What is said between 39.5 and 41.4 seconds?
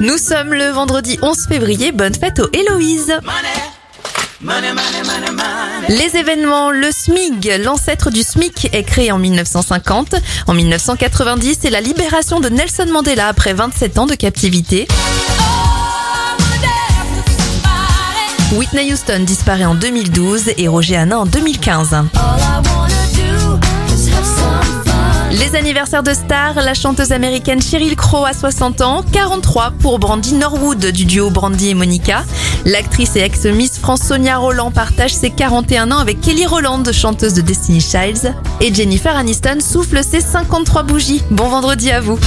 souffle ses 53 bougies.